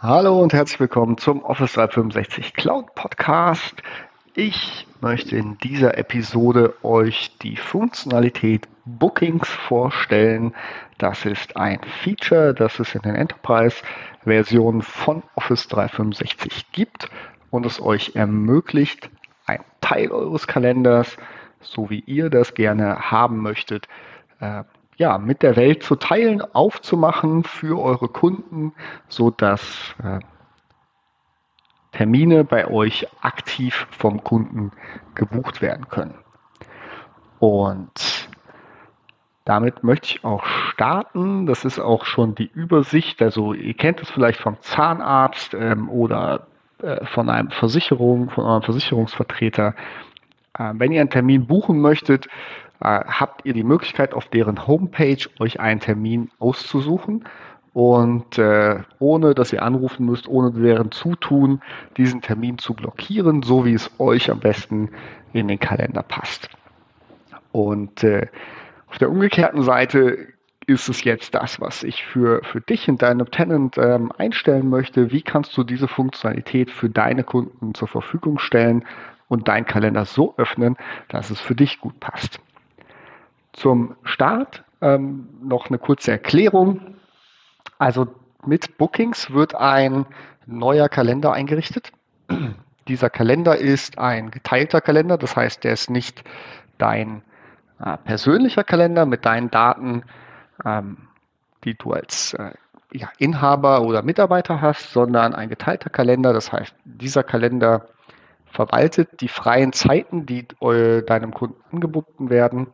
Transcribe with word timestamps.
Hallo 0.00 0.40
und 0.40 0.52
herzlich 0.52 0.78
willkommen 0.78 1.18
zum 1.18 1.42
Office 1.42 1.72
365 1.72 2.54
Cloud 2.54 2.94
Podcast. 2.94 3.82
Ich 4.32 4.86
möchte 5.00 5.36
in 5.36 5.58
dieser 5.58 5.98
Episode 5.98 6.72
euch 6.84 7.36
die 7.38 7.56
Funktionalität 7.56 8.68
Bookings 8.84 9.48
vorstellen. 9.48 10.54
Das 10.98 11.24
ist 11.24 11.56
ein 11.56 11.80
Feature, 12.04 12.54
das 12.54 12.78
es 12.78 12.94
in 12.94 13.02
den 13.02 13.16
Enterprise-Versionen 13.16 14.82
von 14.82 15.24
Office 15.34 15.66
365 15.66 16.70
gibt 16.70 17.10
und 17.50 17.66
es 17.66 17.82
euch 17.82 18.14
ermöglicht, 18.14 19.10
einen 19.46 19.64
Teil 19.80 20.12
eures 20.12 20.46
Kalenders, 20.46 21.16
so 21.60 21.90
wie 21.90 22.04
ihr 22.06 22.30
das 22.30 22.54
gerne 22.54 23.10
haben 23.10 23.38
möchtet, 23.38 23.88
äh, 24.38 24.62
ja, 24.98 25.16
mit 25.16 25.42
der 25.42 25.56
Welt 25.56 25.82
zu 25.82 25.96
teilen, 25.96 26.42
aufzumachen 26.42 27.44
für 27.44 27.80
eure 27.80 28.08
Kunden, 28.08 28.74
so 29.08 29.30
dass 29.30 29.94
äh, 30.02 30.18
Termine 31.92 32.44
bei 32.44 32.68
euch 32.68 33.06
aktiv 33.22 33.86
vom 33.90 34.22
Kunden 34.22 34.72
gebucht 35.14 35.62
werden 35.62 35.88
können. 35.88 36.14
Und 37.38 38.28
damit 39.44 39.82
möchte 39.84 40.08
ich 40.08 40.24
auch 40.24 40.44
starten. 40.44 41.46
Das 41.46 41.64
ist 41.64 41.78
auch 41.78 42.04
schon 42.04 42.34
die 42.34 42.50
Übersicht. 42.52 43.22
Also 43.22 43.54
ihr 43.54 43.74
kennt 43.74 44.02
es 44.02 44.10
vielleicht 44.10 44.40
vom 44.40 44.60
Zahnarzt 44.60 45.54
ähm, 45.54 45.88
oder 45.88 46.48
äh, 46.82 47.06
von 47.06 47.30
einem 47.30 47.50
Versicherung, 47.50 48.30
von 48.30 48.44
eurem 48.44 48.62
Versicherungsvertreter. 48.62 49.74
Äh, 50.58 50.72
wenn 50.74 50.92
ihr 50.92 51.00
einen 51.00 51.10
Termin 51.10 51.46
buchen 51.46 51.80
möchtet, 51.80 52.26
äh, 52.80 53.00
habt 53.04 53.44
ihr 53.44 53.52
die 53.52 53.64
Möglichkeit, 53.64 54.14
auf 54.14 54.26
deren 54.26 54.66
Homepage 54.66 55.18
euch 55.38 55.60
einen 55.60 55.80
Termin 55.80 56.30
auszusuchen 56.38 57.24
und 57.72 58.38
äh, 58.38 58.80
ohne 58.98 59.34
dass 59.34 59.52
ihr 59.52 59.62
anrufen 59.62 60.06
müsst, 60.06 60.28
ohne 60.28 60.52
deren 60.52 60.90
Zutun, 60.90 61.60
diesen 61.96 62.20
Termin 62.22 62.58
zu 62.58 62.74
blockieren, 62.74 63.42
so 63.42 63.64
wie 63.64 63.74
es 63.74 63.90
euch 63.98 64.30
am 64.30 64.40
besten 64.40 64.90
in 65.32 65.48
den 65.48 65.60
Kalender 65.60 66.02
passt. 66.02 66.48
Und 67.52 68.04
auf 68.04 68.98
der 68.98 69.10
umgekehrten 69.10 69.62
Seite 69.62 70.28
ist 70.66 70.88
es 70.88 71.02
jetzt 71.02 71.34
das, 71.34 71.60
was 71.60 71.82
ich 71.82 72.04
für, 72.04 72.42
für 72.44 72.60
dich 72.60 72.88
in 72.88 72.98
deinem 72.98 73.30
Tenant 73.30 73.78
ähm, 73.78 74.12
einstellen 74.18 74.68
möchte. 74.68 75.10
Wie 75.10 75.22
kannst 75.22 75.56
du 75.56 75.64
diese 75.64 75.88
Funktionalität 75.88 76.70
für 76.70 76.90
deine 76.90 77.24
Kunden 77.24 77.74
zur 77.74 77.88
Verfügung 77.88 78.38
stellen 78.38 78.84
und 79.28 79.48
deinen 79.48 79.66
Kalender 79.66 80.04
so 80.04 80.34
öffnen, 80.36 80.76
dass 81.08 81.30
es 81.30 81.40
für 81.40 81.54
dich 81.54 81.80
gut 81.80 82.00
passt? 82.00 82.40
Zum 83.52 83.96
Start 84.04 84.64
ähm, 84.80 85.28
noch 85.42 85.68
eine 85.68 85.78
kurze 85.78 86.12
Erklärung. 86.12 86.96
Also 87.78 88.08
mit 88.44 88.78
Bookings 88.78 89.32
wird 89.32 89.54
ein 89.54 90.06
neuer 90.46 90.88
Kalender 90.88 91.32
eingerichtet. 91.32 91.92
Dieser 92.88 93.10
Kalender 93.10 93.56
ist 93.56 93.98
ein 93.98 94.30
geteilter 94.30 94.80
Kalender, 94.80 95.18
das 95.18 95.36
heißt, 95.36 95.64
der 95.64 95.72
ist 95.72 95.90
nicht 95.90 96.24
dein 96.78 97.22
äh, 97.80 97.96
persönlicher 97.98 98.64
Kalender 98.64 99.04
mit 99.04 99.26
deinen 99.26 99.50
Daten, 99.50 100.04
ähm, 100.64 101.08
die 101.64 101.74
du 101.74 101.92
als 101.92 102.32
äh, 102.34 102.52
ja, 102.92 103.10
Inhaber 103.18 103.82
oder 103.82 104.02
Mitarbeiter 104.02 104.60
hast, 104.60 104.92
sondern 104.92 105.34
ein 105.34 105.48
geteilter 105.48 105.90
Kalender. 105.90 106.32
Das 106.32 106.52
heißt, 106.52 106.74
dieser 106.84 107.22
Kalender 107.22 107.88
verwaltet 108.50 109.20
die 109.20 109.28
freien 109.28 109.72
Zeiten, 109.72 110.26
die 110.26 110.46
äh, 110.60 111.02
deinem 111.02 111.32
Kunden 111.32 111.60
angeboten 111.72 112.30
werden. 112.30 112.68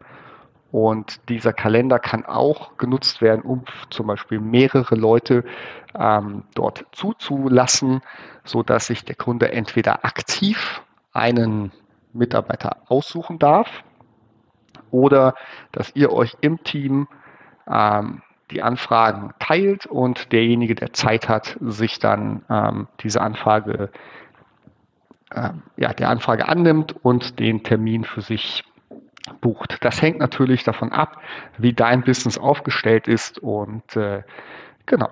Und 0.71 1.29
dieser 1.29 1.53
Kalender 1.53 2.01
kann 2.01 2.25
auch 2.25 2.77
genutzt 2.79 3.23
werden, 3.23 3.43
um 3.43 3.65
zum 3.91 4.09
Beispiel 4.09 4.41
mehrere 4.41 4.97
Leute 4.97 5.45
ähm, 5.97 6.43
dort 6.55 6.85
zuzulassen, 6.91 8.01
so 8.43 8.63
dass 8.65 8.89
sich 8.89 9.05
der 9.05 9.15
Kunde 9.15 9.53
entweder 9.53 10.05
aktiv 10.05 10.83
einen 11.13 11.71
Mitarbeiter 12.13 12.79
aussuchen 12.89 13.39
darf 13.39 13.85
oder 14.91 15.35
dass 15.73 15.95
ihr 15.95 16.13
euch 16.13 16.37
im 16.41 16.63
Team 16.65 17.09
ähm, 17.69 18.23
die 18.51 18.63
Anfragen 18.63 19.33
teilt 19.39 19.87
und 19.87 20.33
derjenige, 20.33 20.75
der 20.75 20.93
Zeit 20.93 21.29
hat, 21.29 21.57
sich 21.61 21.99
dann 21.99 22.45
ähm, 22.49 22.89
diese 23.01 23.21
Anfrage, 23.21 23.91
äh, 25.31 25.51
ja, 25.77 25.93
der 25.93 26.09
Anfrage 26.09 26.49
annimmt 26.49 26.95
und 27.03 27.39
den 27.39 27.63
Termin 27.63 28.05
für 28.05 28.21
sich 28.21 28.65
bucht. 29.41 29.79
Das 29.81 30.03
hängt 30.03 30.19
natürlich 30.19 30.65
davon 30.65 30.93
ab, 30.93 31.21
wie 31.59 31.73
dein 31.73 32.03
Business 32.03 32.39
aufgestellt 32.39 33.09
ist 33.09 33.39
und 33.39 33.97
äh, 33.97 34.23
genau. 34.87 35.11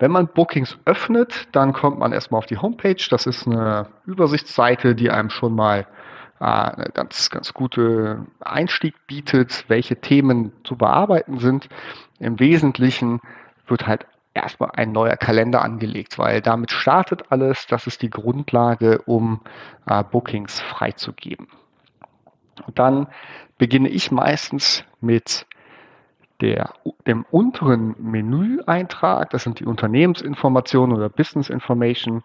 Wenn 0.00 0.10
man 0.10 0.26
Bookings 0.26 0.76
öffnet, 0.84 1.48
dann 1.52 1.72
kommt 1.72 1.98
man 1.98 2.12
erstmal 2.12 2.38
auf 2.38 2.46
die 2.46 2.58
Homepage. 2.58 3.02
Das 3.10 3.26
ist 3.26 3.46
eine 3.46 3.88
Übersichtsseite, 4.06 4.94
die 4.94 5.10
einem 5.10 5.30
schon 5.30 5.54
mal 5.54 5.86
äh, 6.40 6.44
eine 6.44 6.90
ganz, 6.92 7.30
ganz 7.30 7.54
gute 7.54 8.26
Einstieg 8.40 8.94
bietet, 9.06 9.64
welche 9.68 9.96
Themen 9.96 10.52
zu 10.64 10.76
bearbeiten 10.76 11.38
sind. 11.38 11.68
Im 12.18 12.40
Wesentlichen 12.40 13.20
wird 13.68 13.86
halt 13.86 14.06
erstmal 14.34 14.72
ein 14.72 14.92
neuer 14.92 15.16
Kalender 15.16 15.62
angelegt, 15.62 16.18
weil 16.18 16.40
damit 16.40 16.70
startet 16.70 17.30
alles. 17.30 17.66
Das 17.66 17.86
ist 17.86 18.02
die 18.02 18.10
Grundlage, 18.10 19.00
um 19.06 19.40
äh, 19.86 20.02
Bookings 20.02 20.60
freizugeben. 20.60 21.48
Und 22.66 22.78
dann 22.78 23.06
beginne 23.58 23.88
ich 23.88 24.10
meistens 24.10 24.84
mit 25.00 25.46
der, 26.40 26.74
dem 27.06 27.24
unteren 27.30 27.94
Menüeintrag. 27.98 29.30
Das 29.30 29.44
sind 29.44 29.60
die 29.60 29.64
Unternehmensinformationen 29.64 30.96
oder 30.96 31.08
Business 31.08 31.48
Information. 31.48 32.22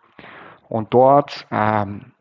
Und 0.68 0.94
dort 0.94 1.48
ähm, 1.52 2.12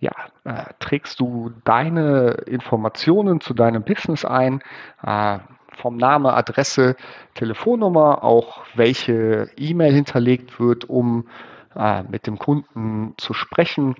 ja, 0.00 0.12
äh, 0.44 0.64
trägst 0.78 1.18
du 1.20 1.52
deine 1.64 2.30
Informationen 2.46 3.40
zu 3.40 3.54
deinem 3.54 3.82
Business 3.82 4.24
ein, 4.24 4.62
äh, 5.02 5.38
vom 5.78 5.96
Name, 5.96 6.34
Adresse, 6.34 6.96
Telefonnummer, 7.34 8.24
auch 8.24 8.64
welche 8.74 9.50
E-Mail 9.56 9.92
hinterlegt 9.92 10.60
wird, 10.60 10.88
um 10.88 11.28
äh, 11.74 12.02
mit 12.02 12.26
dem 12.26 12.38
Kunden 12.38 13.14
zu 13.16 13.34
sprechen, 13.34 13.94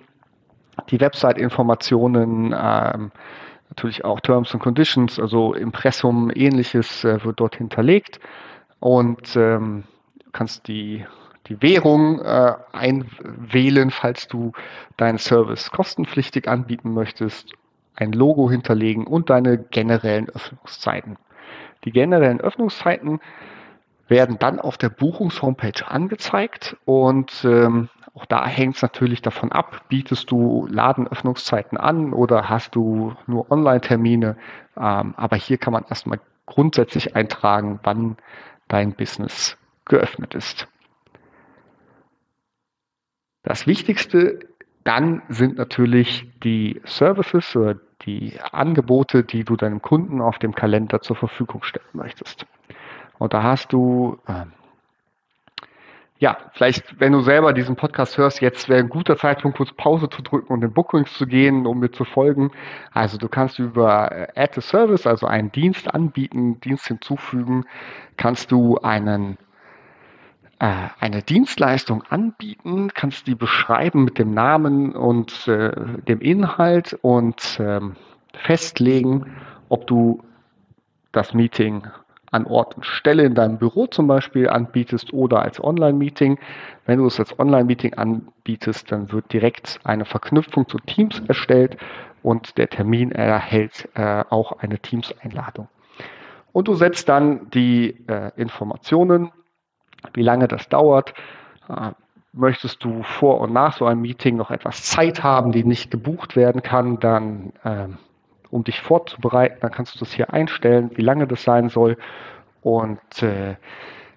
die 0.90 1.00
Website-Informationen, 1.00 2.54
ähm, 2.56 3.10
natürlich 3.68 4.04
auch 4.04 4.20
Terms 4.20 4.52
and 4.52 4.62
Conditions, 4.62 5.18
also 5.18 5.54
Impressum, 5.54 6.30
ähnliches 6.34 7.04
äh, 7.04 7.22
wird 7.24 7.40
dort 7.40 7.56
hinterlegt 7.56 8.20
und 8.80 9.36
ähm, 9.36 9.84
kannst 10.32 10.68
die, 10.68 11.04
die 11.48 11.60
Währung 11.62 12.20
äh, 12.20 12.54
einwählen, 12.72 13.90
falls 13.90 14.28
du 14.28 14.52
deinen 14.96 15.18
Service 15.18 15.70
kostenpflichtig 15.70 16.48
anbieten 16.48 16.92
möchtest, 16.92 17.52
ein 17.94 18.12
Logo 18.12 18.50
hinterlegen 18.50 19.06
und 19.06 19.30
deine 19.30 19.58
generellen 19.58 20.28
Öffnungszeiten. 20.28 21.18
Die 21.84 21.92
generellen 21.92 22.40
Öffnungszeiten 22.40 23.20
werden 24.08 24.38
dann 24.38 24.58
auf 24.58 24.78
der 24.78 24.88
Buchungshomepage 24.88 25.86
angezeigt 25.86 26.76
und 26.84 27.44
ähm, 27.44 27.88
auch 28.14 28.26
da 28.26 28.46
hängt 28.46 28.76
es 28.76 28.82
natürlich 28.82 29.22
davon 29.22 29.52
ab, 29.52 29.84
bietest 29.88 30.30
du 30.30 30.66
Ladenöffnungszeiten 30.68 31.78
an 31.78 32.12
oder 32.12 32.48
hast 32.48 32.74
du 32.74 33.14
nur 33.26 33.50
Online-Termine. 33.50 34.36
Ähm, 34.76 35.14
aber 35.16 35.36
hier 35.36 35.58
kann 35.58 35.72
man 35.72 35.84
erstmal 35.88 36.18
grundsätzlich 36.46 37.14
eintragen, 37.14 37.78
wann 37.84 38.16
dein 38.66 38.94
Business 38.94 39.56
geöffnet 39.84 40.34
ist. 40.34 40.66
Das 43.42 43.66
Wichtigste 43.66 44.40
dann 44.84 45.22
sind 45.28 45.58
natürlich 45.58 46.26
die 46.42 46.80
Services 46.86 47.54
oder 47.54 47.76
die 48.06 48.38
Angebote, 48.52 49.24
die 49.24 49.44
du 49.44 49.56
deinem 49.56 49.82
Kunden 49.82 50.20
auf 50.20 50.38
dem 50.38 50.54
Kalender 50.54 51.00
zur 51.00 51.16
Verfügung 51.16 51.62
stellen 51.62 51.86
möchtest. 51.92 52.46
Und 53.18 53.34
da 53.34 53.42
hast 53.42 53.72
du 53.72 54.18
ähm, 54.28 54.52
ja, 56.20 56.36
vielleicht, 56.52 56.98
wenn 56.98 57.12
du 57.12 57.20
selber 57.20 57.52
diesen 57.52 57.76
Podcast 57.76 58.18
hörst, 58.18 58.40
jetzt 58.40 58.68
wäre 58.68 58.80
ein 58.80 58.88
guter 58.88 59.16
Zeitpunkt, 59.16 59.56
kurz 59.56 59.72
Pause 59.72 60.10
zu 60.10 60.20
drücken 60.20 60.52
und 60.52 60.64
in 60.64 60.72
Bookings 60.72 61.14
zu 61.14 61.26
gehen, 61.26 61.64
um 61.64 61.78
mir 61.78 61.92
zu 61.92 62.04
folgen. 62.04 62.50
Also 62.92 63.18
du 63.18 63.28
kannst 63.28 63.60
über 63.60 64.10
äh, 64.10 64.26
Add 64.34 64.58
a 64.58 64.60
Service, 64.60 65.06
also 65.06 65.26
einen 65.26 65.52
Dienst 65.52 65.94
anbieten, 65.94 66.60
Dienst 66.60 66.88
hinzufügen, 66.88 67.66
kannst 68.16 68.50
du 68.50 68.78
einen 68.78 69.34
äh, 69.34 69.36
eine 70.58 71.22
Dienstleistung 71.22 72.02
anbieten, 72.08 72.90
kannst 72.92 73.26
die 73.28 73.36
beschreiben 73.36 74.04
mit 74.04 74.18
dem 74.18 74.34
Namen 74.34 74.92
und 74.92 75.46
äh, 75.46 75.70
dem 76.08 76.20
Inhalt 76.20 76.98
und 77.02 77.58
ähm, 77.60 77.94
festlegen, 78.34 79.36
ob 79.68 79.86
du 79.86 80.22
das 81.12 81.32
Meeting 81.32 81.86
an 82.30 82.44
Ort 82.46 82.76
und 82.76 82.84
Stelle 82.84 83.24
in 83.24 83.34
deinem 83.34 83.58
Büro 83.58 83.86
zum 83.86 84.06
Beispiel 84.06 84.48
anbietest 84.48 85.12
oder 85.12 85.42
als 85.42 85.62
Online-Meeting. 85.62 86.38
Wenn 86.86 86.98
du 86.98 87.06
es 87.06 87.18
als 87.18 87.38
Online-Meeting 87.38 87.94
anbietest, 87.94 88.90
dann 88.92 89.12
wird 89.12 89.32
direkt 89.32 89.78
eine 89.84 90.04
Verknüpfung 90.04 90.68
zu 90.68 90.78
Teams 90.78 91.22
erstellt 91.26 91.76
und 92.22 92.58
der 92.58 92.68
Termin 92.68 93.12
erhält 93.12 93.88
äh, 93.94 94.24
auch 94.28 94.58
eine 94.58 94.78
Teams-Einladung. 94.78 95.68
Und 96.52 96.68
du 96.68 96.74
setzt 96.74 97.08
dann 97.08 97.48
die 97.50 98.04
äh, 98.08 98.32
Informationen, 98.36 99.30
wie 100.14 100.22
lange 100.22 100.48
das 100.48 100.68
dauert, 100.68 101.14
Äh, 101.68 101.92
möchtest 102.32 102.84
du 102.84 103.02
vor 103.02 103.40
und 103.40 103.52
nach 103.52 103.76
so 103.76 103.86
einem 103.86 104.00
Meeting 104.02 104.36
noch 104.36 104.50
etwas 104.50 104.84
Zeit 104.84 105.22
haben, 105.22 105.50
die 105.52 105.64
nicht 105.64 105.90
gebucht 105.90 106.36
werden 106.36 106.62
kann, 106.62 107.00
dann 107.00 107.52
äh, 107.64 107.88
um 108.50 108.64
dich 108.64 108.80
vorzubereiten, 108.80 109.58
dann 109.60 109.72
kannst 109.72 109.94
du 109.94 109.98
das 109.98 110.12
hier 110.12 110.32
einstellen, 110.32 110.90
wie 110.94 111.02
lange 111.02 111.26
das 111.26 111.42
sein 111.42 111.68
soll. 111.68 111.96
Und 112.62 113.22
äh, 113.22 113.56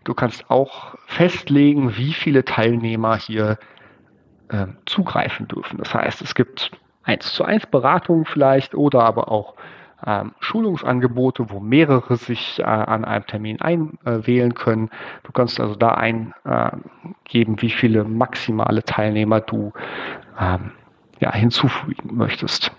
du 0.03 0.13
kannst 0.13 0.49
auch 0.49 0.95
festlegen, 1.07 1.97
wie 1.97 2.13
viele 2.13 2.43
Teilnehmer 2.45 3.17
hier 3.17 3.57
äh, 4.49 4.67
zugreifen 4.85 5.47
dürfen. 5.47 5.77
Das 5.77 5.93
heißt, 5.93 6.21
es 6.21 6.35
gibt 6.35 6.71
eins 7.03 7.33
zu 7.33 7.43
eins 7.43 7.65
Beratungen 7.65 8.25
vielleicht 8.25 8.75
oder 8.75 9.03
aber 9.03 9.31
auch 9.31 9.55
ähm, 10.05 10.33
Schulungsangebote, 10.39 11.49
wo 11.49 11.59
mehrere 11.59 12.15
sich 12.17 12.59
äh, 12.59 12.63
an 12.63 13.05
einem 13.05 13.25
Termin 13.25 13.61
einwählen 13.61 14.53
können. 14.53 14.89
Du 15.23 15.31
kannst 15.31 15.59
also 15.59 15.75
da 15.75 15.91
eingeben, 15.91 17.61
wie 17.61 17.69
viele 17.69 18.03
maximale 18.03 18.83
Teilnehmer 18.83 19.41
du 19.41 19.73
ähm, 20.39 20.71
ja, 21.19 21.33
hinzufügen 21.33 22.15
möchtest. 22.15 22.71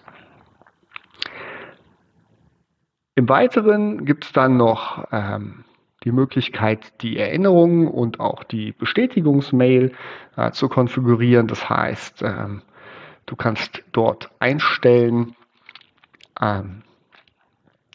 Im 3.14 3.28
Weiteren 3.28 4.04
gibt 4.04 4.24
es 4.24 4.32
dann 4.32 4.56
noch 4.56 5.06
ähm, 5.12 5.64
die 6.04 6.12
Möglichkeit, 6.12 7.02
die 7.02 7.18
Erinnerungen 7.18 7.86
und 7.86 8.20
auch 8.20 8.42
die 8.42 8.72
Bestätigungsmail 8.72 9.92
äh, 10.36 10.50
zu 10.50 10.68
konfigurieren. 10.68 11.46
Das 11.46 11.68
heißt, 11.68 12.22
ähm, 12.22 12.62
du 13.26 13.36
kannst 13.36 13.84
dort 13.92 14.30
einstellen, 14.40 15.36
ähm, 16.40 16.82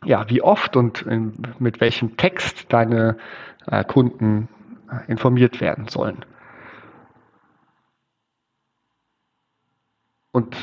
ja, 0.08 0.30
wie 0.30 0.42
oft 0.42 0.76
und 0.78 1.02
in, 1.02 1.34
mit 1.60 1.82
welchem 1.82 2.16
Text 2.16 2.72
deine 2.72 3.18
äh, 3.68 3.84
Kunden 3.84 4.48
äh, 4.90 5.12
informiert 5.12 5.60
werden 5.60 5.90
sollen. 5.90 6.26
Und 10.32 10.56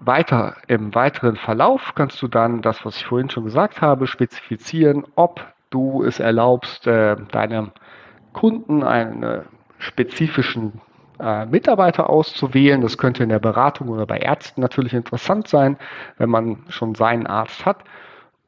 weiter 0.00 0.56
im 0.66 0.94
weiteren 0.94 1.36
Verlauf 1.36 1.92
kannst 1.94 2.22
du 2.22 2.28
dann 2.28 2.62
das, 2.62 2.84
was 2.84 2.96
ich 2.96 3.06
vorhin 3.06 3.28
schon 3.28 3.44
gesagt 3.44 3.82
habe, 3.82 4.06
spezifizieren, 4.06 5.04
ob 5.14 5.44
du 5.68 6.02
es 6.02 6.18
erlaubst, 6.18 6.86
äh, 6.86 7.16
deinem 7.32 7.72
Kunden 8.32 8.82
einen 8.82 9.42
spezifischen 9.78 10.80
äh, 11.18 11.44
Mitarbeiter 11.44 12.08
auszuwählen. 12.08 12.80
Das 12.80 12.96
könnte 12.96 13.24
in 13.24 13.28
der 13.28 13.40
Beratung 13.40 13.88
oder 13.88 14.06
bei 14.06 14.18
Ärzten 14.18 14.62
natürlich 14.62 14.94
interessant 14.94 15.48
sein, 15.48 15.76
wenn 16.16 16.30
man 16.30 16.64
schon 16.68 16.94
seinen 16.94 17.26
Arzt 17.26 17.66
hat 17.66 17.84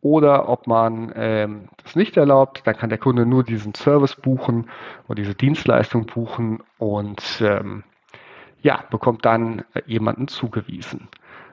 oder 0.01 0.49
ob 0.49 0.67
man 0.67 1.13
ähm, 1.17 1.69
das 1.83 1.97
nicht 1.97 2.17
erlaubt, 2.17 2.63
dann 2.65 2.77
kann 2.77 2.89
der 2.89 2.99
Kunde 2.99 3.27
nur 3.27 3.43
diesen 3.43 3.75
Service 3.75 4.15
buchen 4.15 4.71
oder 5.07 5.17
diese 5.17 5.35
Dienstleistung 5.35 6.07
buchen 6.07 6.63
und 6.79 7.41
ähm, 7.41 7.85
ja, 8.63 8.85
bekommt 8.91 9.25
dann 9.25 9.65
jemanden 9.87 10.29
zugewiesen. 10.29 11.09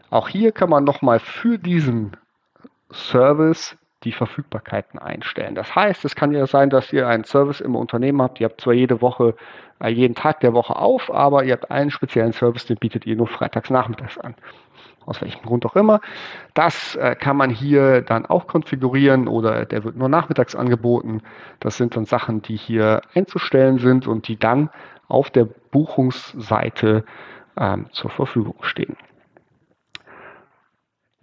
Auch 0.09 0.29
hier 0.29 0.51
kann 0.51 0.69
man 0.69 0.83
nochmal 0.83 1.19
für 1.19 1.57
diesen 1.57 2.17
Service 2.91 3.77
die 4.05 4.11
Verfügbarkeiten 4.11 4.99
einstellen. 4.99 5.55
Das 5.55 5.75
heißt, 5.75 6.05
es 6.05 6.15
kann 6.15 6.31
ja 6.31 6.47
sein, 6.47 6.69
dass 6.69 6.93
ihr 6.93 7.07
einen 7.07 7.25
Service 7.25 7.59
im 7.59 7.75
Unternehmen 7.75 8.21
habt. 8.21 8.39
Ihr 8.39 8.45
habt 8.45 8.61
zwar 8.61 8.73
jede 8.73 9.01
Woche, 9.01 9.35
äh, 9.83 9.89
jeden 9.89 10.15
Tag 10.15 10.39
der 10.39 10.53
Woche 10.53 10.75
auf, 10.75 11.13
aber 11.13 11.43
ihr 11.43 11.53
habt 11.53 11.71
einen 11.71 11.91
speziellen 11.91 12.31
Service, 12.31 12.65
den 12.65 12.77
bietet 12.77 13.05
ihr 13.05 13.15
nur 13.15 13.27
freitags 13.27 13.69
nachmittags 13.69 14.17
an 14.17 14.35
aus 15.05 15.21
welchem 15.21 15.43
Grund 15.43 15.65
auch 15.67 15.75
immer. 15.75 16.01
Das 16.55 16.95
äh, 16.95 17.15
kann 17.15 17.37
man 17.37 17.51
hier 17.51 18.01
dann 18.01 18.25
auch 18.25 18.47
konfigurieren 18.47 19.27
oder 19.27 19.65
der 19.65 19.83
wird 19.83 19.95
nur 19.95 20.09
nachmittags 20.09 20.55
angeboten. 20.55 21.21
Das 21.59 21.77
sind 21.77 21.95
dann 21.95 22.05
Sachen, 22.05 22.41
die 22.41 22.55
hier 22.55 23.01
einzustellen 23.13 23.77
sind 23.77 24.07
und 24.07 24.27
die 24.27 24.37
dann 24.37 24.71
auf 25.07 25.29
der 25.29 25.45
Buchungsseite 25.45 27.05
ähm, 27.55 27.85
zur 27.91 28.09
Verfügung 28.09 28.55
stehen. 28.61 28.97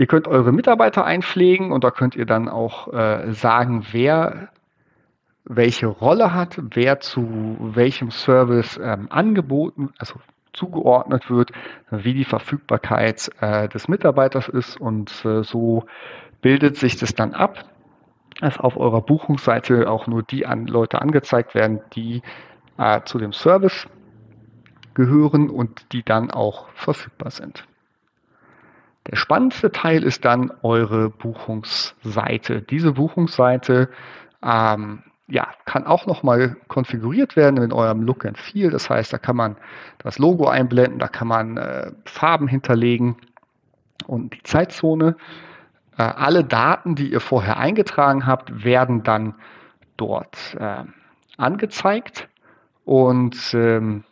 Ihr 0.02 0.08
könnt 0.08 0.26
eure 0.26 0.50
Mitarbeiter 0.50 1.04
einpflegen 1.04 1.70
und 1.70 1.84
da 1.84 1.93
könnt 1.93 2.16
ihr 2.16 2.26
dann 2.26 2.49
auch 2.49 2.93
äh, 2.93 3.32
sagen, 3.34 3.87
wer 3.93 4.49
welche 5.44 5.87
Rolle 5.87 6.34
hat, 6.34 6.58
wer 6.60 6.99
zu 6.99 7.56
welchem 7.60 8.10
Service 8.10 8.81
ähm, 8.82 9.06
angeboten, 9.10 9.90
also 9.99 10.14
zugeordnet 10.52 11.31
wird, 11.31 11.52
wie 11.93 12.14
die 12.14 12.25
Verfügbarkeit 12.25 13.31
äh, 13.40 13.69
des 13.69 13.87
Mitarbeiters 13.87 14.49
ist 14.49 14.76
und 14.81 15.25
äh, 15.25 15.44
so 15.44 15.84
bildet 16.40 16.76
sich 16.76 16.96
das 16.96 17.14
dann 17.14 17.32
ab, 17.32 17.64
dass 18.40 18.58
auf 18.58 18.76
eurer 18.76 19.02
Buchungsseite 19.02 19.88
auch 19.88 20.08
nur 20.08 20.25
die 20.25 20.46
an 20.46 20.66
Leute 20.66 21.00
angezeigt 21.00 21.54
werden, 21.54 21.81
die 21.93 22.22
äh, 22.76 23.02
zu 23.04 23.19
dem 23.19 23.32
Service 23.32 23.87
gehören 24.94 25.49
und 25.49 25.93
die 25.93 26.02
dann 26.02 26.32
auch 26.32 26.70
verfügbar 26.70 27.31
sind. 27.31 27.69
Der 29.10 29.16
spannendste 29.16 29.72
Teil 29.72 30.04
ist 30.04 30.25
dann 30.25 30.52
eure 30.62 31.10
Buchungsseite. 31.10 32.62
Diese 32.62 32.93
Buchungsseite 32.93 33.88
ähm, 34.43 35.02
ja, 35.28 35.49
kann 35.64 35.87
auch 35.87 36.06
nochmal 36.06 36.56
konfiguriert 36.69 37.37
werden 37.37 37.62
in 37.62 37.72
eurem 37.72 38.02
Look 38.02 38.25
and 38.25 38.38
Feel. 38.38 38.70
Das 38.70 38.90
heißt, 38.90 39.12
da 39.12 39.19
kann 39.19 39.37
man 39.37 39.56
das 39.99 40.19
Logo 40.19 40.46
einblenden, 40.49 40.99
da 40.99 41.08
kann 41.08 41.28
man 41.28 41.56
äh, 41.56 41.93
Farben 42.04 42.49
hinterlegen 42.49 43.16
und 44.06 44.34
die 44.34 44.43
Zeitzone. 44.43 45.16
Äh, 45.96 46.02
alle 46.02 46.44
Daten, 46.44 46.94
die 46.94 47.10
ihr 47.10 47.20
vorher 47.20 47.56
eingetragen 47.56 48.26
habt, 48.26 48.64
werden 48.64 49.02
dann 49.02 49.34
dort 49.96 50.54
äh, 50.58 50.84
angezeigt 51.38 52.28
und 52.84 53.54
ähm, 53.54 54.04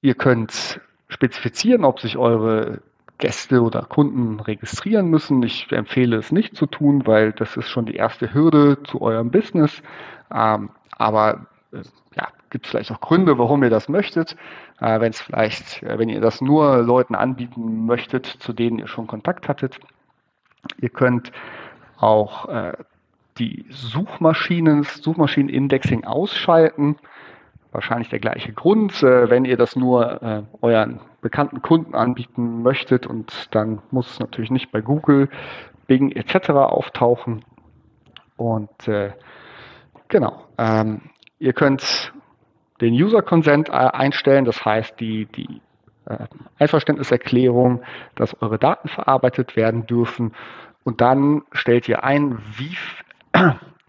ihr 0.00 0.14
könnt 0.14 0.80
spezifizieren, 1.22 1.84
ob 1.84 2.00
sich 2.00 2.16
eure 2.16 2.80
Gäste 3.18 3.62
oder 3.62 3.82
Kunden 3.82 4.40
registrieren 4.40 5.06
müssen. 5.06 5.40
Ich 5.44 5.70
empfehle 5.70 6.16
es 6.16 6.32
nicht 6.32 6.56
zu 6.56 6.66
tun, 6.66 7.06
weil 7.06 7.30
das 7.32 7.56
ist 7.56 7.68
schon 7.68 7.86
die 7.86 7.94
erste 7.94 8.34
Hürde 8.34 8.82
zu 8.82 9.00
eurem 9.00 9.30
Business. 9.30 9.82
Ähm, 10.34 10.70
aber 10.90 11.46
äh, 11.72 11.82
ja, 12.16 12.26
gibt 12.50 12.66
es 12.66 12.72
vielleicht 12.72 12.90
auch 12.90 13.00
Gründe, 13.00 13.38
warum 13.38 13.62
ihr 13.62 13.70
das 13.70 13.88
möchtet. 13.88 14.36
Äh, 14.80 14.98
wenn 14.98 15.10
es 15.10 15.20
vielleicht, 15.20 15.84
äh, 15.84 15.96
wenn 15.96 16.08
ihr 16.08 16.20
das 16.20 16.40
nur 16.40 16.78
Leuten 16.78 17.14
anbieten 17.14 17.86
möchtet, 17.86 18.26
zu 18.26 18.52
denen 18.52 18.80
ihr 18.80 18.88
schon 18.88 19.06
Kontakt 19.06 19.48
hattet. 19.48 19.78
Ihr 20.78 20.90
könnt 20.90 21.30
auch 21.98 22.48
äh, 22.48 22.72
die 23.38 23.64
Suchmaschinen, 23.70 24.82
Suchmaschinenindexing 24.82 26.02
ausschalten 26.02 26.96
wahrscheinlich 27.72 28.10
der 28.10 28.20
gleiche 28.20 28.52
Grund. 28.52 29.02
Äh, 29.02 29.28
wenn 29.28 29.44
ihr 29.44 29.56
das 29.56 29.74
nur 29.74 30.22
äh, 30.22 30.42
euren 30.60 31.00
bekannten 31.20 31.62
Kunden 31.62 31.94
anbieten 31.94 32.62
möchtet 32.62 33.06
und 33.06 33.54
dann 33.54 33.80
muss 33.90 34.10
es 34.10 34.20
natürlich 34.20 34.50
nicht 34.50 34.70
bei 34.70 34.80
Google, 34.80 35.28
Bing 35.86 36.12
etc. 36.12 36.50
auftauchen. 36.50 37.44
Und 38.36 38.88
äh, 38.88 39.12
genau, 40.08 40.44
ähm, 40.58 41.02
ihr 41.38 41.52
könnt 41.52 42.12
den 42.80 42.94
User 42.94 43.22
Consent 43.22 43.68
äh, 43.68 43.72
einstellen, 43.72 44.44
das 44.44 44.64
heißt 44.64 44.98
die, 44.98 45.26
die 45.26 45.60
äh, 46.06 46.26
Einverständniserklärung, 46.58 47.82
dass 48.16 48.40
eure 48.42 48.58
Daten 48.58 48.88
verarbeitet 48.88 49.56
werden 49.56 49.86
dürfen. 49.86 50.34
Und 50.84 51.00
dann 51.00 51.42
stellt 51.52 51.88
ihr 51.88 52.02
ein, 52.02 52.38
wie 52.56 52.76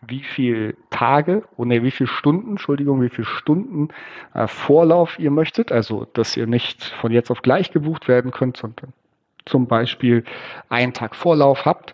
wie 0.08 0.24
viel 0.24 0.78
Tage 0.90 1.44
oder 1.58 1.84
wie 1.84 1.92
viele 1.92 2.08
Stunden, 2.08 2.52
Entschuldigung, 2.52 3.02
wie 3.02 3.10
viele 3.10 3.26
Stunden 3.26 3.90
äh, 4.34 4.48
Vorlauf 4.48 5.20
ihr 5.20 5.32
möchtet. 5.32 5.72
Also, 5.72 6.08
dass 6.14 6.38
ihr 6.38 6.48
nicht 6.48 6.84
von 6.84 7.12
jetzt 7.12 7.32
auf 7.32 7.42
gleich 7.42 7.72
gebucht 7.72 8.08
werden 8.08 8.32
könnt, 8.32 8.58
sondern 8.58 8.94
zum 9.46 9.68
Beispiel 9.68 10.24
einen 10.70 10.94
Tag 10.94 11.16
Vorlauf 11.16 11.66
habt. 11.66 11.94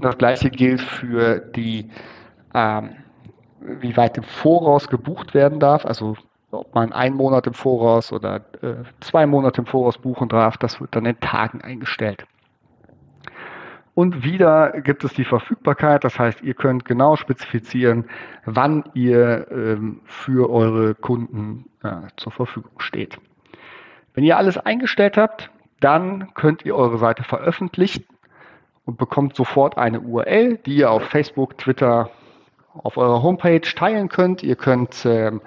Das 0.00 0.16
gleiche 0.16 0.50
gilt 0.50 0.80
für 0.80 1.38
die, 1.38 1.90
ähm, 2.54 2.90
wie 3.60 3.96
weit 3.96 4.16
im 4.16 4.24
Voraus 4.24 4.88
gebucht 4.88 5.34
werden 5.34 5.60
darf. 5.60 5.84
Also, 5.84 6.16
ob 6.50 6.74
man 6.74 6.92
einen 6.92 7.16
Monat 7.16 7.46
im 7.46 7.54
Voraus 7.54 8.12
oder 8.12 8.36
äh, 8.62 8.82
zwei 9.00 9.26
Monate 9.26 9.60
im 9.60 9.66
Voraus 9.66 9.98
buchen 9.98 10.28
darf, 10.28 10.56
das 10.56 10.80
wird 10.80 10.96
dann 10.96 11.06
in 11.06 11.20
Tagen 11.20 11.60
eingestellt. 11.60 12.26
Und 13.94 14.24
wieder 14.24 14.80
gibt 14.82 15.04
es 15.04 15.12
die 15.14 15.24
Verfügbarkeit, 15.24 16.04
das 16.04 16.18
heißt, 16.18 16.42
ihr 16.42 16.54
könnt 16.54 16.84
genau 16.84 17.16
spezifizieren, 17.16 18.08
wann 18.44 18.84
ihr 18.94 19.48
ähm, 19.50 20.00
für 20.04 20.48
eure 20.50 20.94
Kunden 20.94 21.66
äh, 21.82 22.08
zur 22.16 22.32
Verfügung 22.32 22.78
steht. 22.78 23.18
Wenn 24.14 24.24
ihr 24.24 24.38
alles 24.38 24.58
eingestellt 24.58 25.16
habt, 25.16 25.50
dann 25.80 26.32
könnt 26.34 26.64
ihr 26.64 26.76
eure 26.76 26.98
Seite 26.98 27.24
veröffentlichen 27.24 28.04
und 28.84 28.98
bekommt 28.98 29.34
sofort 29.34 29.76
eine 29.76 30.00
URL, 30.00 30.58
die 30.58 30.76
ihr 30.76 30.90
auf 30.90 31.04
Facebook, 31.04 31.58
Twitter, 31.58 32.10
auf 32.74 32.96
eurer 32.96 33.22
Homepage 33.22 33.60
teilen 33.60 34.08
könnt. 34.08 34.42
Ihr 34.42 34.56
könnt 34.56 35.04
ähm, 35.04 35.40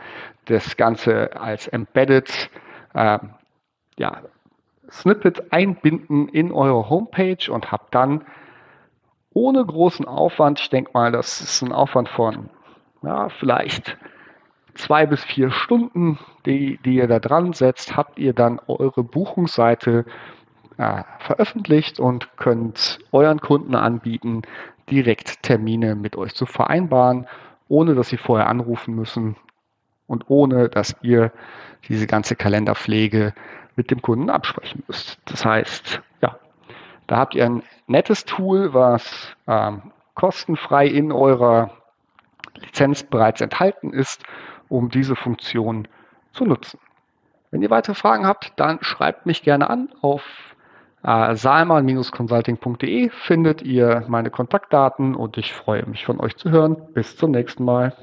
das 0.45 0.75
Ganze 0.75 1.39
als 1.39 1.67
Embedded 1.67 2.49
äh, 2.93 3.19
ja, 3.97 4.21
Snippet 4.93 5.51
einbinden 5.51 6.27
in 6.29 6.51
eure 6.51 6.89
Homepage 6.89 7.51
und 7.51 7.71
habt 7.71 7.95
dann 7.95 8.23
ohne 9.33 9.65
großen 9.65 10.05
Aufwand, 10.05 10.59
ich 10.59 10.69
denke 10.69 10.91
mal, 10.93 11.11
das 11.11 11.41
ist 11.41 11.63
ein 11.63 11.71
Aufwand 11.71 12.09
von 12.09 12.49
ja, 13.01 13.29
vielleicht 13.29 13.97
zwei 14.75 15.07
bis 15.07 15.23
vier 15.23 15.49
Stunden, 15.49 16.19
die, 16.45 16.79
die 16.85 16.95
ihr 16.95 17.07
da 17.07 17.19
dran 17.19 17.53
setzt, 17.53 17.97
habt 17.97 18.19
ihr 18.19 18.33
dann 18.33 18.59
eure 18.67 19.03
Buchungsseite 19.03 20.05
äh, 20.77 21.03
veröffentlicht 21.19 21.99
und 21.99 22.37
könnt 22.37 22.99
euren 23.11 23.39
Kunden 23.39 23.75
anbieten, 23.75 24.43
direkt 24.91 25.41
Termine 25.41 25.95
mit 25.95 26.15
euch 26.15 26.35
zu 26.35 26.45
vereinbaren, 26.45 27.27
ohne 27.67 27.95
dass 27.95 28.09
sie 28.09 28.17
vorher 28.17 28.47
anrufen 28.47 28.95
müssen 28.95 29.37
und 30.05 30.29
ohne 30.29 30.69
dass 30.69 30.95
ihr 31.01 31.31
diese 31.87 32.05
ganze 32.05 32.35
Kalenderpflege 32.35 33.33
mit 33.75 33.91
dem 33.91 34.01
Kunden 34.01 34.29
absprechen 34.29 34.83
müsst. 34.87 35.19
Das 35.25 35.45
heißt, 35.45 36.01
ja, 36.21 36.37
da 37.07 37.17
habt 37.17 37.35
ihr 37.35 37.45
ein 37.45 37.63
nettes 37.87 38.25
Tool, 38.25 38.73
was 38.73 39.35
ähm, 39.47 39.91
kostenfrei 40.15 40.87
in 40.87 41.11
eurer 41.11 41.71
Lizenz 42.55 43.03
bereits 43.03 43.41
enthalten 43.41 43.91
ist, 43.91 44.23
um 44.69 44.89
diese 44.89 45.15
Funktion 45.15 45.87
zu 46.33 46.45
nutzen. 46.45 46.79
Wenn 47.51 47.61
ihr 47.61 47.69
weitere 47.69 47.95
Fragen 47.95 48.25
habt, 48.25 48.53
dann 48.55 48.79
schreibt 48.81 49.25
mich 49.25 49.43
gerne 49.43 49.69
an. 49.69 49.89
Auf 50.01 50.23
äh, 51.03 51.35
salman-consulting.de 51.35 53.09
findet 53.09 53.61
ihr 53.61 54.05
meine 54.07 54.29
Kontaktdaten 54.29 55.15
und 55.15 55.37
ich 55.37 55.53
freue 55.53 55.85
mich 55.85 56.05
von 56.05 56.19
euch 56.19 56.35
zu 56.37 56.49
hören. 56.49 56.77
Bis 56.93 57.15
zum 57.17 57.31
nächsten 57.31 57.63
Mal. 57.63 57.93